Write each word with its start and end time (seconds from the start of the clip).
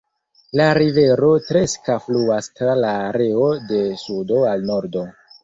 La 0.59 0.65
rivero 0.77 1.29
Treska 1.49 1.97
fluas 2.05 2.49
tra 2.61 2.75
la 2.85 2.95
areo 3.11 3.45
de 3.75 3.83
sudo 4.07 4.43
al 4.55 4.67
nordo. 4.73 5.07